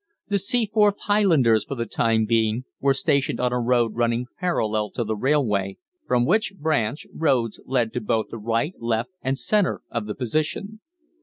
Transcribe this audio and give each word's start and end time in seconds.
The 0.29 0.39
Seaforth 0.39 0.99
Highlanders 1.01 1.63
for 1.63 1.75
the 1.75 1.85
time 1.85 2.25
being 2.25 2.63
were 2.79 2.95
stationed 2.95 3.39
on 3.39 3.53
a 3.53 3.59
road 3.61 3.93
running 3.93 4.25
parallel 4.39 4.89
to 4.93 5.03
the 5.03 5.15
railway, 5.15 5.77
from 6.07 6.25
which 6.25 6.55
branch 6.57 7.05
roads 7.13 7.61
led 7.67 7.93
to 7.93 8.01
both 8.01 8.29
the 8.31 8.39
right, 8.39 8.73
left, 8.79 9.11
and 9.21 9.37
centre 9.37 9.81
of 9.91 10.07
the 10.07 10.15
position. 10.15 10.79